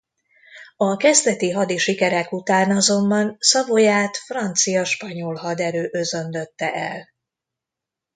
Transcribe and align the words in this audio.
A 0.77 0.95
kezdeti 0.97 1.49
hadi 1.51 1.77
sikerek 1.77 2.31
után 2.31 2.71
azonban 2.71 3.35
Savoyát 3.39 4.17
francia–spanyol 4.17 5.35
haderő 5.35 5.89
özönlötte 5.91 6.73
el. 6.73 7.09